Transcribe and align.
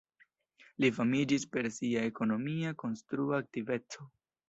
Li 0.85 0.89
famiĝis 0.95 1.45
per 1.53 1.69
sia 1.77 2.07
ekonomia 2.09 2.75
konstrua 2.85 3.43
aktiveco. 3.47 4.13